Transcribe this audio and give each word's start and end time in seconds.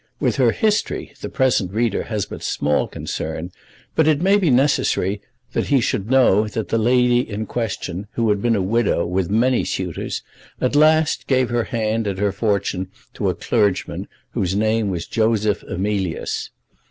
With 0.19 0.37
her 0.37 0.51
history 0.51 1.13
the 1.21 1.29
present 1.29 1.71
reader 1.71 2.01
has 2.05 2.25
but 2.25 2.41
small 2.41 2.87
concern, 2.87 3.51
but 3.95 4.07
it 4.07 4.19
may 4.19 4.35
be 4.39 4.49
necessary 4.49 5.21
that 5.53 5.67
he 5.67 5.79
should 5.79 6.09
know 6.09 6.47
that 6.47 6.69
the 6.69 6.79
lady 6.79 7.19
in 7.19 7.45
question, 7.45 8.07
who 8.13 8.27
had 8.31 8.41
been 8.41 8.55
a 8.55 8.63
widow 8.63 9.05
with 9.05 9.29
many 9.29 9.63
suitors, 9.63 10.23
at 10.59 10.75
last 10.75 11.27
gave 11.27 11.51
her 11.51 11.65
hand 11.65 12.07
and 12.07 12.17
her 12.17 12.31
fortune 12.31 12.87
to 13.13 13.29
a 13.29 13.35
clergyman 13.35 14.07
whose 14.31 14.55
name 14.55 14.89
was 14.89 15.05
Joseph 15.05 15.61
Emilius. 15.69 16.49